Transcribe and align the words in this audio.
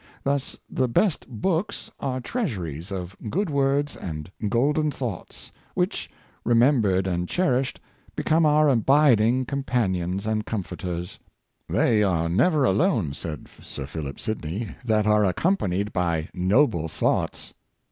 Thus 0.23 0.57
the 0.67 0.87
best 0.87 1.27
books 1.29 1.91
are 1.99 2.19
treas 2.19 2.53
uries 2.57 2.91
of 2.91 3.15
good 3.29 3.51
words 3.51 3.95
and 3.95 4.31
golden 4.49 4.89
thoughts, 4.89 5.51
which, 5.75 6.09
re 6.43 6.55
membered 6.55 7.05
and 7.05 7.29
cherished, 7.29 7.79
become 8.15 8.43
our 8.43 8.67
abiding 8.67 9.45
compan 9.45 9.93
ions 9.95 10.25
and 10.25 10.43
comforters." 10.43 11.19
They 11.77 12.01
are 12.01 12.29
never 12.29 12.65
alone," 12.65 13.13
said 13.13 13.45
Sir 13.61 13.85
Philip 13.85 14.19
Sidney," 14.19 14.75
that 14.85 15.05
are 15.05 15.23
accompanied 15.23 15.93
by 15.93 16.29
noble 16.33 16.87
thoughts." 16.89 17.53